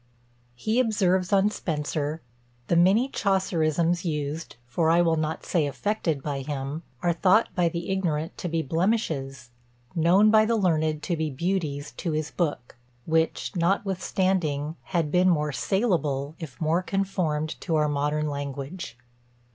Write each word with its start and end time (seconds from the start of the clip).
He 0.55 0.79
observes 0.79 1.31
on 1.31 1.51
SPENSER 1.51 2.23
"The 2.69 2.75
many 2.75 3.07
Chaucerisms 3.07 4.03
used 4.03 4.55
(for 4.65 4.89
I 4.89 4.99
will 4.99 5.15
not 5.15 5.45
say 5.45 5.67
affected 5.67 6.23
by 6.23 6.39
him) 6.39 6.81
are 7.03 7.13
thought 7.13 7.49
by 7.53 7.69
the 7.69 7.91
ignorant 7.91 8.35
to 8.39 8.49
be 8.49 8.63
blemishes, 8.63 9.51
known 9.93 10.31
by 10.31 10.43
the 10.45 10.55
learned 10.55 11.03
to 11.03 11.15
be 11.15 11.29
beauties, 11.29 11.91
to 11.97 12.13
his 12.13 12.31
book; 12.31 12.77
which, 13.05 13.55
notwithstanding, 13.55 14.75
had 14.85 15.11
been 15.11 15.29
more 15.29 15.51
SALEABLE, 15.51 16.33
if 16.39 16.59
more 16.59 16.81
conformed 16.81 17.55
to 17.61 17.75
our 17.75 17.87
modern 17.87 18.27
language." 18.27 18.97